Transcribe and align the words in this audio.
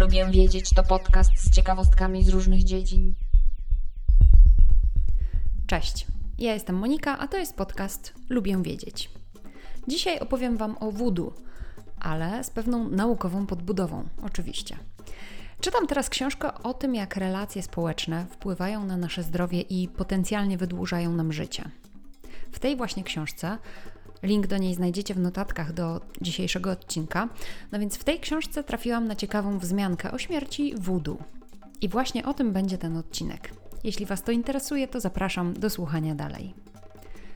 Lubię 0.00 0.26
wiedzieć 0.30 0.70
to 0.70 0.82
podcast 0.82 1.30
z 1.36 1.50
ciekawostkami 1.50 2.24
z 2.24 2.28
różnych 2.28 2.64
dziedzin. 2.64 3.14
Cześć, 5.66 6.06
ja 6.38 6.54
jestem 6.54 6.76
Monika, 6.76 7.18
a 7.18 7.28
to 7.28 7.36
jest 7.36 7.56
podcast 7.56 8.14
Lubię 8.28 8.62
wiedzieć. 8.62 9.10
Dzisiaj 9.88 10.18
opowiem 10.18 10.56
Wam 10.56 10.76
o 10.80 10.92
voodoo, 10.92 11.34
ale 11.98 12.44
z 12.44 12.50
pewną 12.50 12.88
naukową 12.88 13.46
podbudową, 13.46 14.08
oczywiście. 14.22 14.76
Czytam 15.60 15.86
teraz 15.86 16.10
książkę 16.10 16.54
o 16.54 16.74
tym, 16.74 16.94
jak 16.94 17.16
relacje 17.16 17.62
społeczne 17.62 18.26
wpływają 18.30 18.84
na 18.84 18.96
nasze 18.96 19.22
zdrowie 19.22 19.60
i 19.60 19.88
potencjalnie 19.88 20.58
wydłużają 20.58 21.12
nam 21.12 21.32
życie. 21.32 21.70
W 22.52 22.58
tej 22.58 22.76
właśnie 22.76 23.04
książce 23.04 23.58
Link 24.22 24.46
do 24.46 24.58
niej 24.58 24.74
znajdziecie 24.74 25.14
w 25.14 25.18
notatkach 25.18 25.72
do 25.72 26.00
dzisiejszego 26.20 26.70
odcinka. 26.70 27.28
No 27.72 27.78
więc 27.78 27.96
w 27.96 28.04
tej 28.04 28.20
książce 28.20 28.64
trafiłam 28.64 29.08
na 29.08 29.16
ciekawą 29.16 29.58
wzmiankę 29.58 30.12
o 30.12 30.18
śmierci 30.18 30.74
voodoo. 30.78 31.18
I 31.80 31.88
właśnie 31.88 32.24
o 32.24 32.34
tym 32.34 32.52
będzie 32.52 32.78
ten 32.78 32.96
odcinek. 32.96 33.50
Jeśli 33.84 34.06
Was 34.06 34.22
to 34.22 34.32
interesuje, 34.32 34.88
to 34.88 35.00
zapraszam 35.00 35.54
do 35.54 35.70
słuchania 35.70 36.14
dalej. 36.14 36.54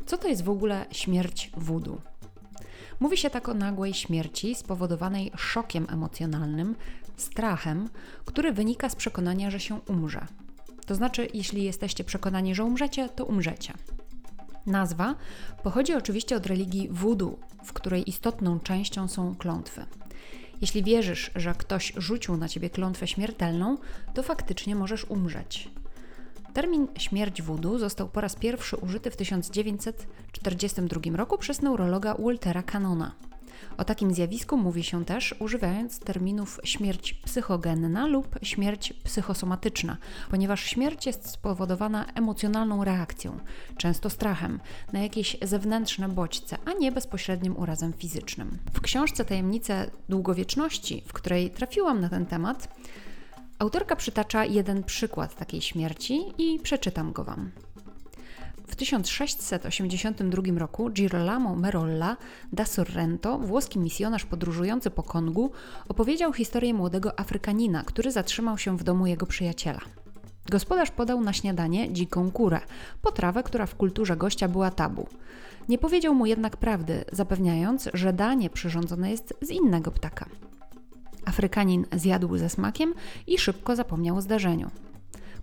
Co 0.07 0.19
to 0.19 0.29
jest 0.29 0.45
w 0.45 0.51
ogóle 0.51 0.87
śmierć 0.91 1.51
voodoo? 1.57 2.01
Mówi 3.01 3.17
się 3.17 3.31
tak 3.31 3.49
o 3.49 3.55
nagłej 3.55 3.95
śmierci 3.95 4.55
spowodowanej 4.55 5.33
szokiem 5.37 5.87
emocjonalnym, 5.91 6.77
strachem, 7.17 7.89
który 8.25 8.53
wynika 8.53 8.89
z 8.89 8.97
przekonania, 8.97 9.51
że 9.51 9.61
się 9.61 9.81
umrze. 9.89 10.27
To 10.87 10.95
znaczy, 10.95 11.29
jeśli 11.35 11.65
jesteście 11.65 12.05
przekonani, 12.05 12.55
że 12.55 12.65
umrzecie, 12.65 13.09
to 13.09 13.25
umrzecie. 13.25 13.73
Nazwa 14.67 15.15
pochodzi 15.63 15.95
oczywiście 15.95 16.37
od 16.37 16.47
religii 16.47 16.89
voodoo, 16.91 17.39
w 17.65 17.73
której 17.73 18.11
istotną 18.11 18.61
częścią 18.61 19.09
są 19.09 19.35
klątwy. 19.35 19.87
Jeśli 20.61 20.83
wierzysz, 20.83 21.31
że 21.37 21.55
ktoś 21.55 21.93
rzucił 21.97 22.37
na 22.37 22.49
ciebie 22.49 22.71
klątwę 22.71 23.07
śmiertelną, 23.07 23.79
to 24.15 24.23
faktycznie 24.23 24.77
możesz 24.77 25.05
umrzeć. 25.05 25.71
Termin 26.53 26.89
śmierć 26.99 27.43
voodoo 27.43 27.79
został 27.79 28.09
po 28.09 28.21
raz 28.21 28.37
pierwszy 28.37 28.77
użyty 28.77 29.11
w 29.11 29.17
1942 29.17 31.17
roku 31.17 31.39
przez 31.39 31.63
neurologa 31.63 32.15
Waltera 32.19 32.63
Canona. 32.63 33.15
O 33.77 33.85
takim 33.85 34.15
zjawisku 34.15 34.57
mówi 34.57 34.85
się 34.85 35.05
też 35.05 35.35
używając 35.39 35.99
terminów 35.99 36.61
śmierć 36.65 37.15
psychogenna 37.15 38.07
lub 38.07 38.39
śmierć 38.43 38.93
psychosomatyczna, 38.93 39.97
ponieważ 40.31 40.65
śmierć 40.65 41.07
jest 41.07 41.31
spowodowana 41.31 42.05
emocjonalną 42.15 42.85
reakcją, 42.85 43.39
często 43.77 44.11
strachem, 44.11 44.61
na 44.93 45.01
jakieś 45.01 45.37
zewnętrzne 45.43 46.09
bodźce, 46.09 46.59
a 46.65 46.73
nie 46.73 46.93
bezpośrednim 46.93 47.57
urazem 47.57 47.93
fizycznym. 47.93 48.59
W 48.73 48.81
książce 48.81 49.25
Tajemnice 49.25 49.91
Długowieczności, 50.09 51.03
w 51.07 51.13
której 51.13 51.51
trafiłam 51.51 52.01
na 52.01 52.09
ten 52.09 52.27
temat, 52.27 52.69
autorka 53.59 53.97
przytacza 53.97 54.45
jeden 54.45 54.83
przykład 54.83 55.37
takiej 55.37 55.63
śmierci 55.63 56.21
i 56.39 56.61
przeczytam 56.61 57.13
go 57.13 57.25
Wam. 57.25 57.51
W 58.75 58.77
1682 58.77 60.59
roku 60.59 60.91
Girolamo 60.91 61.57
Merolla 61.57 62.17
da 62.53 62.65
Sorrento, 62.65 63.39
włoski 63.39 63.79
misjonarz 63.79 64.25
podróżujący 64.25 64.91
po 64.91 65.03
Kongu, 65.03 65.51
opowiedział 65.89 66.33
historię 66.33 66.75
młodego 66.75 67.21
Afrykanina, 67.21 67.83
który 67.83 68.13
zatrzymał 68.13 68.59
się 68.59 68.79
w 68.79 68.85
domu 68.85 69.07
jego 69.07 69.27
przyjaciela. 69.27 69.81
Gospodarz 70.51 70.91
podał 70.91 71.21
na 71.21 71.33
śniadanie 71.33 71.93
dziką 71.93 72.31
kurę, 72.31 72.61
potrawę, 73.03 73.43
która 73.43 73.67
w 73.67 73.75
kulturze 73.75 74.17
gościa 74.17 74.49
była 74.49 74.71
tabu. 74.71 75.09
Nie 75.69 75.79
powiedział 75.79 76.15
mu 76.15 76.27
jednak 76.27 76.57
prawdy, 76.57 77.05
zapewniając, 77.13 77.89
że 77.95 78.13
danie 78.13 78.51
przyrządzone 78.51 79.11
jest 79.11 79.35
z 79.43 79.51
innego 79.51 79.91
ptaka. 79.91 80.27
Afrykanin 81.25 81.87
zjadł 81.93 82.37
ze 82.37 82.49
smakiem 82.49 82.95
i 83.27 83.39
szybko 83.39 83.77
zapomniał 83.77 84.17
o 84.17 84.23
zdarzeniu. 84.23 84.71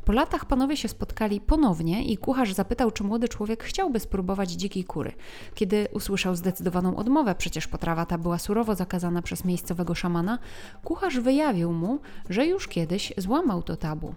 Po 0.05 0.11
latach 0.11 0.45
panowie 0.45 0.77
się 0.77 0.87
spotkali 0.87 1.41
ponownie 1.41 2.05
i 2.05 2.17
kucharz 2.17 2.53
zapytał, 2.53 2.91
czy 2.91 3.03
młody 3.03 3.27
człowiek 3.27 3.63
chciałby 3.63 3.99
spróbować 3.99 4.51
dzikiej 4.51 4.83
kury. 4.83 5.13
Kiedy 5.55 5.87
usłyszał 5.93 6.35
zdecydowaną 6.35 6.95
odmowę, 6.95 7.35
przecież 7.35 7.67
potrawa 7.67 8.05
ta 8.05 8.17
była 8.17 8.39
surowo 8.39 8.75
zakazana 8.75 9.21
przez 9.21 9.45
miejscowego 9.45 9.95
szamana, 9.95 10.39
kucharz 10.83 11.19
wyjawił 11.19 11.71
mu, 11.73 11.99
że 12.29 12.45
już 12.45 12.67
kiedyś 12.67 13.13
złamał 13.17 13.63
to 13.63 13.75
tabu. 13.75 14.15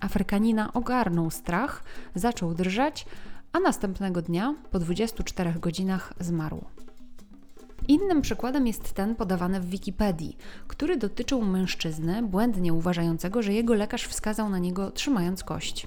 Afrykanina 0.00 0.72
ogarnął 0.72 1.30
strach, 1.30 1.82
zaczął 2.14 2.54
drżeć, 2.54 3.06
a 3.52 3.60
następnego 3.60 4.22
dnia, 4.22 4.54
po 4.70 4.78
24 4.78 5.52
godzinach, 5.52 6.12
zmarł. 6.20 6.64
Innym 7.88 8.22
przykładem 8.22 8.66
jest 8.66 8.92
ten 8.92 9.14
podawany 9.14 9.60
w 9.60 9.70
Wikipedii, 9.70 10.36
który 10.66 10.96
dotyczył 10.96 11.42
mężczyzny 11.42 12.22
błędnie 12.22 12.72
uważającego, 12.72 13.42
że 13.42 13.52
jego 13.52 13.74
lekarz 13.74 14.06
wskazał 14.06 14.50
na 14.50 14.58
niego 14.58 14.90
trzymając 14.90 15.44
kość. 15.44 15.86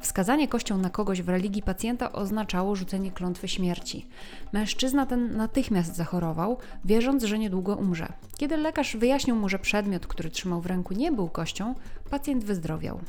Wskazanie 0.00 0.48
kością 0.48 0.78
na 0.78 0.90
kogoś 0.90 1.22
w 1.22 1.28
religii 1.28 1.62
pacjenta 1.62 2.12
oznaczało 2.12 2.76
rzucenie 2.76 3.10
klątwy 3.10 3.48
śmierci. 3.48 4.06
Mężczyzna 4.52 5.06
ten 5.06 5.36
natychmiast 5.36 5.96
zachorował, 5.96 6.58
wierząc, 6.84 7.24
że 7.24 7.38
niedługo 7.38 7.76
umrze. 7.76 8.12
Kiedy 8.36 8.56
lekarz 8.56 8.96
wyjaśnił 8.96 9.36
mu, 9.36 9.48
że 9.48 9.58
przedmiot, 9.58 10.06
który 10.06 10.30
trzymał 10.30 10.60
w 10.60 10.66
ręku, 10.66 10.94
nie 10.94 11.12
był 11.12 11.28
kością, 11.28 11.74
pacjent 12.10 12.44
wyzdrowiał. 12.44 13.00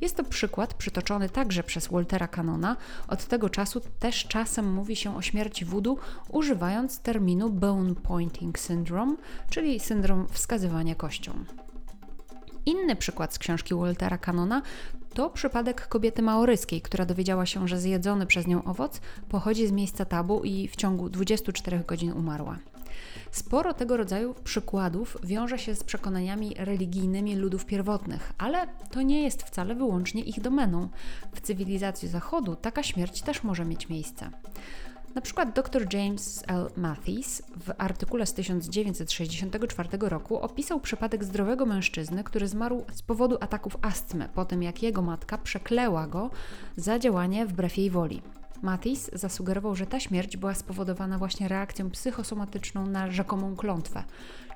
Jest 0.00 0.16
to 0.16 0.24
przykład 0.24 0.74
przytoczony 0.74 1.28
także 1.28 1.62
przez 1.62 1.88
Waltera 1.88 2.28
Canona. 2.28 2.76
Od 3.08 3.24
tego 3.24 3.50
czasu 3.50 3.80
też 3.98 4.26
czasem 4.26 4.72
mówi 4.72 4.96
się 4.96 5.16
o 5.16 5.22
śmierci 5.22 5.64
voodoo, 5.64 5.96
używając 6.28 7.00
terminu 7.00 7.50
bone 7.50 7.94
pointing 7.94 8.58
syndrome, 8.58 9.16
czyli 9.50 9.80
syndrom 9.80 10.26
wskazywania 10.30 10.94
kością. 10.94 11.44
Inny 12.66 12.96
przykład 12.96 13.34
z 13.34 13.38
książki 13.38 13.74
Waltera 13.74 14.18
Canona 14.18 14.62
to 15.14 15.30
przypadek 15.30 15.88
kobiety 15.88 16.22
maoryskiej, 16.22 16.82
która 16.82 17.06
dowiedziała 17.06 17.46
się, 17.46 17.68
że 17.68 17.80
zjedzony 17.80 18.26
przez 18.26 18.46
nią 18.46 18.64
owoc 18.64 19.00
pochodzi 19.28 19.66
z 19.66 19.72
miejsca 19.72 20.04
tabu 20.04 20.44
i 20.44 20.68
w 20.68 20.76
ciągu 20.76 21.08
24 21.08 21.84
godzin 21.86 22.12
umarła. 22.12 22.58
Sporo 23.30 23.74
tego 23.74 23.96
rodzaju 23.96 24.34
przykładów 24.44 25.16
wiąże 25.24 25.58
się 25.58 25.74
z 25.74 25.84
przekonaniami 25.84 26.54
religijnymi 26.58 27.36
ludów 27.36 27.66
pierwotnych, 27.66 28.32
ale 28.38 28.66
to 28.90 29.02
nie 29.02 29.22
jest 29.22 29.42
wcale 29.42 29.74
wyłącznie 29.74 30.22
ich 30.22 30.40
domeną. 30.40 30.88
W 31.34 31.40
cywilizacji 31.40 32.08
Zachodu 32.08 32.56
taka 32.56 32.82
śmierć 32.82 33.22
też 33.22 33.42
może 33.42 33.64
mieć 33.64 33.88
miejsce. 33.88 34.30
Na 35.14 35.20
przykład 35.20 35.52
dr 35.52 35.94
James 35.94 36.44
L. 36.46 36.70
Mathis 36.76 37.42
w 37.56 37.72
artykule 37.78 38.26
z 38.26 38.34
1964 38.34 39.88
roku 40.00 40.38
opisał 40.38 40.80
przypadek 40.80 41.24
zdrowego 41.24 41.66
mężczyzny, 41.66 42.24
który 42.24 42.48
zmarł 42.48 42.84
z 42.92 43.02
powodu 43.02 43.36
ataków 43.40 43.76
astmy 43.82 44.28
po 44.34 44.44
tym, 44.44 44.62
jak 44.62 44.82
jego 44.82 45.02
matka 45.02 45.38
przekleła 45.38 46.06
go 46.06 46.30
za 46.76 46.98
działanie 46.98 47.46
wbrew 47.46 47.76
jej 47.76 47.90
woli. 47.90 48.22
Matis 48.64 49.10
zasugerował, 49.12 49.76
że 49.76 49.86
ta 49.86 50.00
śmierć 50.00 50.36
była 50.36 50.54
spowodowana 50.54 51.18
właśnie 51.18 51.48
reakcją 51.48 51.90
psychosomatyczną 51.90 52.86
na 52.86 53.10
rzekomą 53.10 53.56
klątwę, 53.56 54.04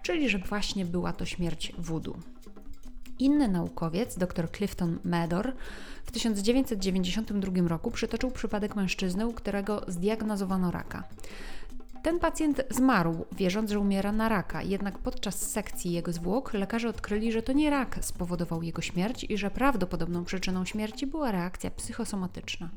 czyli 0.02 0.28
że 0.28 0.38
właśnie 0.38 0.84
była 0.84 1.12
to 1.12 1.26
śmierć 1.26 1.72
wudu. 1.78 2.16
Inny 3.19 3.48
naukowiec, 3.48 4.19
dr 4.19 4.52
Clifton 4.52 4.98
Mador, 5.04 5.52
w 6.04 6.10
1992 6.10 7.69
roku 7.69 7.91
przytoczył 7.91 8.30
przypadek 8.30 8.76
mężczyzny, 8.76 9.26
u 9.26 9.32
którego 9.32 9.84
zdiagnozowano 9.88 10.70
raka. 10.70 11.04
Ten 12.02 12.19
pacjent 12.19 12.62
zmarł, 12.70 13.26
wierząc, 13.32 13.70
że 13.70 13.80
umiera 13.80 14.12
na 14.12 14.28
raka, 14.28 14.62
jednak 14.62 14.98
podczas 14.98 15.50
sekcji 15.50 15.92
jego 15.92 16.12
zwłok 16.12 16.54
lekarze 16.54 16.88
odkryli, 16.88 17.32
że 17.32 17.42
to 17.42 17.52
nie 17.52 17.70
rak 17.70 17.98
spowodował 18.00 18.62
jego 18.62 18.82
śmierć 18.82 19.25
i 19.25 19.38
że 19.38 19.50
prawdopodobną 19.50 20.25
przyczyną 20.25 20.64
śmierci 20.64 21.06
była 21.06 21.32
reakcja 21.32 21.70
psychosomatyczna. 21.70 22.69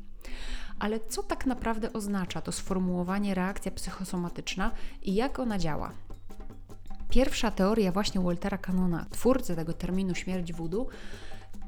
Ale 0.82 1.00
co 1.00 1.22
tak 1.22 1.46
naprawdę 1.46 1.92
oznacza 1.92 2.40
to 2.40 2.52
sformułowanie 2.52 3.34
reakcja 3.34 3.72
psychosomatyczna 3.72 4.70
i 5.02 5.14
jak 5.14 5.38
ona 5.38 5.58
działa? 5.58 5.92
Pierwsza 7.10 7.50
teoria 7.50 7.92
właśnie 7.92 8.20
Waltera 8.20 8.58
Canona, 8.58 9.06
twórcy 9.10 9.56
tego 9.56 9.72
terminu 9.72 10.14
śmierć 10.14 10.52
voodoo, 10.52 10.86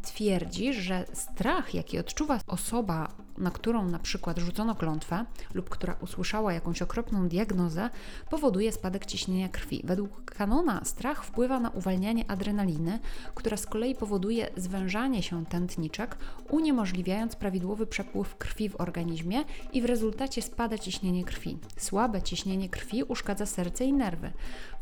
twierdzi, 0.04 0.74
że 0.74 1.04
strach, 1.12 1.74
jaki 1.74 1.98
odczuwa 1.98 2.40
osoba 2.46 3.08
na 3.38 3.50
którą 3.50 3.88
na 3.88 3.98
przykład 3.98 4.38
rzucono 4.38 4.74
klątwę 4.74 5.24
lub 5.54 5.70
która 5.70 5.96
usłyszała 6.00 6.52
jakąś 6.52 6.82
okropną 6.82 7.28
diagnozę, 7.28 7.90
powoduje 8.30 8.72
spadek 8.72 9.06
ciśnienia 9.06 9.48
krwi. 9.48 9.80
Według 9.84 10.24
kanona 10.24 10.84
strach 10.84 11.24
wpływa 11.24 11.60
na 11.60 11.70
uwalnianie 11.70 12.30
adrenaliny, 12.30 12.98
która 13.34 13.56
z 13.56 13.66
kolei 13.66 13.94
powoduje 13.94 14.50
zwężanie 14.56 15.22
się 15.22 15.46
tętniczek, 15.46 16.16
uniemożliwiając 16.50 17.36
prawidłowy 17.36 17.86
przepływ 17.86 18.36
krwi 18.36 18.68
w 18.68 18.80
organizmie 18.80 19.44
i 19.72 19.82
w 19.82 19.84
rezultacie 19.84 20.42
spada 20.42 20.78
ciśnienie 20.78 21.24
krwi. 21.24 21.58
Słabe 21.76 22.22
ciśnienie 22.22 22.68
krwi 22.68 23.02
uszkadza 23.02 23.46
serce 23.46 23.84
i 23.84 23.92
nerwy. 23.92 24.32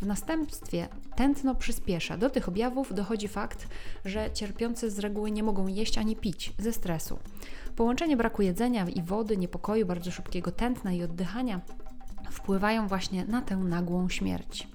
W 0.00 0.06
następstwie 0.06 0.88
tętno 1.16 1.54
przyspiesza. 1.54 2.16
Do 2.16 2.30
tych 2.30 2.48
objawów 2.48 2.94
dochodzi 2.94 3.28
fakt, 3.28 3.68
że 4.04 4.30
cierpiący 4.30 4.90
z 4.90 4.98
reguły 5.12 5.30
nie 5.30 5.42
mogą 5.42 5.66
jeść 5.66 5.98
ani 5.98 6.16
pić 6.16 6.52
ze 6.58 6.72
stresu. 6.72 7.18
Połączenie 7.76 8.16
braku 8.16 8.42
jedzenia 8.42 8.86
i 8.88 9.02
wody, 9.02 9.36
niepokoju, 9.36 9.86
bardzo 9.86 10.10
szybkiego 10.10 10.52
tętna 10.52 10.92
i 10.92 11.02
oddychania 11.02 11.60
wpływają 12.30 12.88
właśnie 12.88 13.24
na 13.24 13.42
tę 13.42 13.56
nagłą 13.56 14.08
śmierć. 14.08 14.68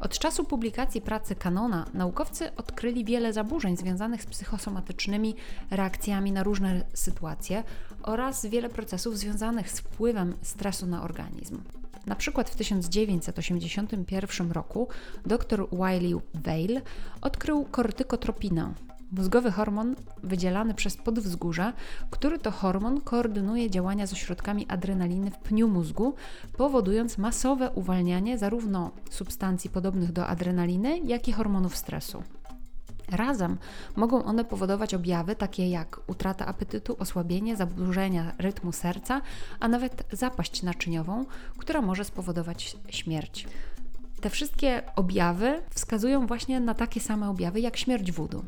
Od 0.00 0.18
czasu 0.18 0.44
publikacji 0.44 1.00
pracy 1.00 1.34
Kanona 1.34 1.86
naukowcy 1.94 2.54
odkryli 2.56 3.04
wiele 3.04 3.32
zaburzeń 3.32 3.76
związanych 3.76 4.22
z 4.22 4.26
psychosomatycznymi 4.26 5.34
reakcjami 5.70 6.32
na 6.32 6.42
różne 6.42 6.84
sytuacje 6.94 7.62
oraz 8.02 8.46
wiele 8.46 8.68
procesów 8.68 9.18
związanych 9.18 9.70
z 9.70 9.80
wpływem 9.80 10.34
stresu 10.42 10.86
na 10.86 11.02
organizm. 11.02 11.62
Na 12.06 12.16
przykład 12.16 12.50
w 12.50 12.56
1981 12.56 14.52
roku 14.52 14.88
dr 15.26 15.66
Wiley 15.72 16.14
Weil 16.34 16.82
odkrył 17.20 17.64
kortykotropinę, 17.64 18.74
mózgowy 19.12 19.50
hormon 19.50 19.94
wydzielany 20.22 20.74
przez 20.74 20.96
podwzgórze, 20.96 21.72
który 22.10 22.38
to 22.38 22.50
hormon 22.50 23.00
koordynuje 23.00 23.70
działania 23.70 24.06
z 24.06 24.12
ośrodkami 24.12 24.66
adrenaliny 24.68 25.30
w 25.30 25.38
pniu 25.38 25.68
mózgu, 25.68 26.14
powodując 26.56 27.18
masowe 27.18 27.70
uwalnianie 27.70 28.38
zarówno 28.38 28.90
substancji 29.10 29.70
podobnych 29.70 30.12
do 30.12 30.26
adrenaliny, 30.26 30.98
jak 30.98 31.28
i 31.28 31.32
hormonów 31.32 31.76
stresu. 31.76 32.22
Razem 33.10 33.58
mogą 33.96 34.24
one 34.24 34.44
powodować 34.44 34.94
objawy 34.94 35.36
takie 35.36 35.70
jak 35.70 36.00
utrata 36.06 36.46
apetytu, 36.46 36.96
osłabienie, 36.98 37.56
zaburzenia 37.56 38.32
rytmu 38.38 38.72
serca, 38.72 39.20
a 39.60 39.68
nawet 39.68 40.06
zapaść 40.12 40.62
naczyniową, 40.62 41.24
która 41.58 41.82
może 41.82 42.04
spowodować 42.04 42.76
śmierć. 42.88 43.46
Te 44.26 44.30
wszystkie 44.30 44.82
objawy 44.96 45.62
wskazują 45.74 46.26
właśnie 46.26 46.60
na 46.60 46.74
takie 46.74 47.00
same 47.00 47.30
objawy 47.30 47.60
jak 47.60 47.76
śmierć 47.76 48.12
wudu. 48.12 48.44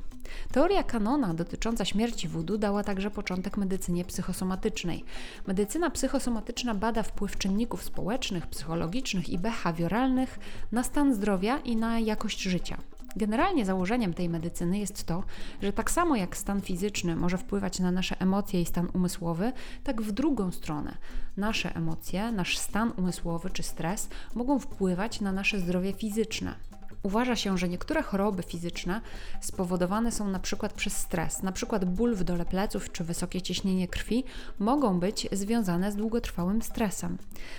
Teoria 0.52 0.82
kanona 0.82 1.34
dotycząca 1.34 1.84
śmierci 1.84 2.28
wudu 2.28 2.58
dała 2.58 2.84
także 2.84 3.10
początek 3.10 3.56
medycynie 3.56 4.04
psychosomatycznej. 4.04 5.04
Medycyna 5.46 5.90
psychosomatyczna 5.90 6.74
bada 6.74 7.02
wpływ 7.02 7.38
czynników 7.38 7.84
społecznych, 7.84 8.46
psychologicznych 8.46 9.28
i 9.28 9.38
behawioralnych 9.38 10.38
na 10.72 10.82
stan 10.82 11.14
zdrowia 11.14 11.58
i 11.58 11.76
na 11.76 11.98
jakość 11.98 12.42
życia. 12.42 12.78
Generalnie 13.18 13.64
założeniem 13.64 14.14
tej 14.14 14.28
medycyny 14.28 14.78
jest 14.78 15.04
to, 15.04 15.22
że 15.62 15.72
tak 15.72 15.90
samo 15.90 16.16
jak 16.16 16.36
stan 16.36 16.60
fizyczny 16.60 17.16
może 17.16 17.38
wpływać 17.38 17.80
na 17.80 17.90
nasze 17.90 18.20
emocje 18.20 18.62
i 18.62 18.66
stan 18.66 18.88
umysłowy, 18.94 19.52
tak 19.84 20.02
w 20.02 20.12
drugą 20.12 20.52
stronę 20.52 20.96
nasze 21.36 21.76
emocje, 21.76 22.32
nasz 22.32 22.58
stan 22.58 22.92
umysłowy 22.96 23.50
czy 23.50 23.62
stres 23.62 24.08
mogą 24.34 24.58
wpływać 24.58 25.20
na 25.20 25.32
nasze 25.32 25.60
zdrowie 25.60 25.92
fizyczne. 25.92 26.54
Uważa 27.02 27.36
się, 27.36 27.58
że 27.58 27.68
niektóre 27.68 28.02
choroby 28.02 28.42
fizyczne 28.42 29.00
spowodowane 29.40 30.12
są 30.12 30.28
na 30.28 30.38
przykład 30.38 30.72
przez 30.72 30.96
stres, 30.96 31.42
na 31.42 31.52
przykład 31.52 31.84
ból 31.84 32.14
w 32.14 32.24
dole 32.24 32.44
pleców 32.44 32.92
czy 32.92 33.04
wysokie 33.04 33.42
ciśnienie 33.42 33.88
krwi 33.88 34.24
mogą 34.58 35.00
być 35.00 35.28
związane 35.32 35.92
z 35.92 35.96
długotrwałym 35.96 36.62
stresem. 36.62 37.18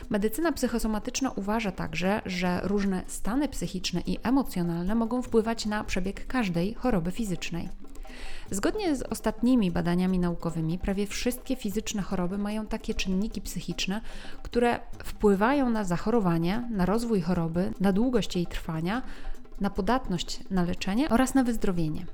Medycyna 0.10 0.52
psychosomatyczna 0.52 1.32
uważa 1.32 1.72
także, 1.72 2.22
że 2.26 2.62
różne 2.64 3.04
stany 3.08 3.48
psychiczne 3.48 4.02
i 4.06 4.18
emocjonalne 4.24 4.96
mogą 4.96 5.22
wpływać 5.22 5.66
na 5.66 5.84
przebieg 5.84 6.28
każdej 6.28 6.74
choroby 6.74 7.12
fizycznej. 7.12 7.70
Zgodnie 8.51 8.96
z 8.96 9.01
ostatnimi 9.01 9.72
badaniami 9.72 10.19
naukowymi, 10.19 10.78
prawie 10.78 11.07
wszystkie 11.07 11.56
fizyczne 11.56 12.01
choroby 12.01 12.38
mają 12.38 12.66
takie 12.66 12.94
czynniki 12.94 13.42
psychiczne, 13.42 14.01
które 14.44 14.80
wpływają 15.04 15.69
na 15.69 15.84
zachorowanie, 15.84 16.68
na 16.72 16.86
rozwój 16.86 17.22
choroby, 17.22 17.74
na 17.80 17.94
długość 17.94 18.36
jej 18.36 18.48
trwania, 18.48 19.01
na 19.62 19.69
podatność 19.69 20.40
na 20.51 20.63
leczenie 20.63 21.10
oraz 21.10 21.34
na 21.36 21.44
wyzdrowienie. 21.44 22.06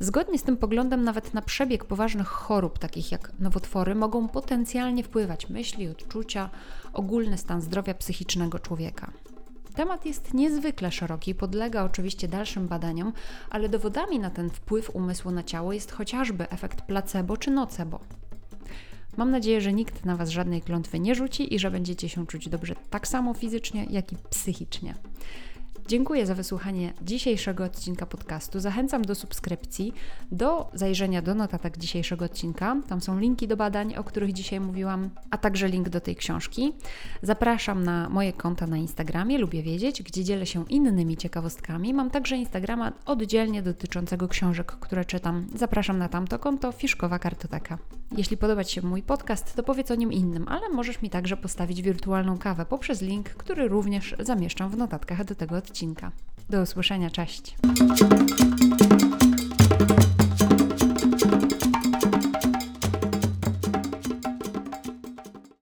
Zgodnie 0.00 0.38
z 0.38 0.42
tym 0.42 0.56
poglądem, 0.56 1.04
nawet 1.04 1.34
na 1.34 1.42
przebieg 1.42 1.84
poważnych 1.84 2.28
chorób, 2.28 2.78
takich 2.78 3.12
jak 3.12 3.32
nowotwory, 3.38 3.94
mogą 3.94 4.28
potencjalnie 4.28 5.04
wpływać 5.04 5.48
myśli, 5.48 5.88
odczucia, 5.88 6.50
ogólny 6.92 7.38
stan 7.38 7.60
zdrowia 7.60 7.94
psychicznego 7.94 8.58
człowieka. 8.58 9.12
Temat 9.74 10.06
jest 10.06 10.34
niezwykle 10.34 10.92
szeroki 10.92 11.34
podlega 11.34 11.84
oczywiście 11.84 12.28
dalszym 12.28 12.68
badaniom, 12.68 13.12
ale 13.50 13.68
dowodami 13.68 14.18
na 14.18 14.30
ten 14.30 14.50
wpływ 14.50 14.90
umysłu 14.96 15.30
na 15.30 15.42
ciało 15.42 15.72
jest 15.72 15.92
chociażby 15.92 16.50
efekt 16.50 16.82
placebo 16.82 17.36
czy 17.36 17.50
nocebo. 17.50 18.00
Mam 19.16 19.30
nadzieję, 19.30 19.60
że 19.60 19.72
nikt 19.72 20.04
na 20.04 20.16
Was 20.16 20.28
żadnej 20.28 20.62
klątwy 20.62 21.00
nie 21.00 21.14
rzuci 21.14 21.54
i 21.54 21.58
że 21.58 21.70
będziecie 21.70 22.08
się 22.08 22.26
czuć 22.26 22.48
dobrze 22.48 22.74
tak 22.90 23.08
samo 23.08 23.34
fizycznie, 23.34 23.86
jak 23.90 24.12
i 24.12 24.16
psychicznie. 24.30 24.94
Dziękuję 25.88 26.26
za 26.26 26.34
wysłuchanie 26.34 26.92
dzisiejszego 27.02 27.64
odcinka 27.64 28.06
podcastu. 28.06 28.60
Zachęcam 28.60 29.02
do 29.02 29.14
subskrypcji, 29.14 29.92
do 30.32 30.70
zajrzenia 30.74 31.22
do 31.22 31.34
notatek 31.34 31.78
dzisiejszego 31.78 32.24
odcinka. 32.24 32.76
Tam 32.88 33.00
są 33.00 33.18
linki 33.18 33.48
do 33.48 33.56
badań, 33.56 33.96
o 33.96 34.04
których 34.04 34.32
dzisiaj 34.32 34.60
mówiłam, 34.60 35.10
a 35.30 35.38
także 35.38 35.68
link 35.68 35.88
do 35.88 36.00
tej 36.00 36.16
książki. 36.16 36.72
Zapraszam 37.22 37.84
na 37.84 38.08
moje 38.08 38.32
konta 38.32 38.66
na 38.66 38.76
Instagramie, 38.76 39.38
lubię 39.38 39.62
wiedzieć, 39.62 40.02
gdzie 40.02 40.24
dzielę 40.24 40.46
się 40.46 40.64
innymi 40.68 41.16
ciekawostkami. 41.16 41.94
Mam 41.94 42.10
także 42.10 42.36
Instagrama 42.36 42.92
oddzielnie 43.06 43.62
dotyczącego 43.62 44.28
książek, 44.28 44.72
które 44.72 45.04
czytam. 45.04 45.46
Zapraszam 45.54 45.98
na 45.98 46.08
tamto 46.08 46.38
konto 46.38 46.72
Fiszkowa 46.72 47.18
Kartoteka. 47.18 47.78
Jeśli 48.16 48.36
podoba 48.36 48.64
Ci 48.64 48.74
się 48.74 48.82
mój 48.82 49.02
podcast, 49.02 49.54
to 49.54 49.62
powiedz 49.62 49.90
o 49.90 49.94
nim 49.94 50.12
innym, 50.12 50.48
ale 50.48 50.68
możesz 50.68 51.02
mi 51.02 51.10
także 51.10 51.36
postawić 51.36 51.82
wirtualną 51.82 52.38
kawę 52.38 52.66
poprzez 52.66 53.02
link, 53.02 53.28
który 53.28 53.68
również 53.68 54.14
zamieszczam 54.20 54.70
w 54.70 54.76
notatkach 54.76 55.24
do 55.24 55.34
tego 55.34 55.56
odcinka. 55.56 56.12
Do 56.50 56.62
usłyszenia, 56.62 57.10
cześć! 57.10 57.56